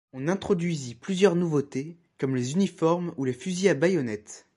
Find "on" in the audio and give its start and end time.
0.13-0.27